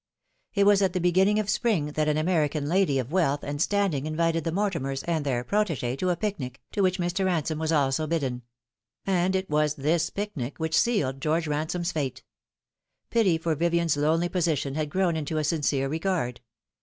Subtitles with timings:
[0.55, 4.07] It was at the beginning of spring that an American lady of wealth and standing
[4.07, 7.23] invited the Mortimers and their protegee to a picnic, to which Mr.
[7.23, 8.41] Ransome was also bidden;
[9.05, 9.91] and it was 264 The Fatal Three.
[9.91, 10.09] this
[10.49, 12.23] picnic which sealed George Ransome's fate.
[13.11, 16.41] Pity for Vivien's lonely position had grown into a sincere regard.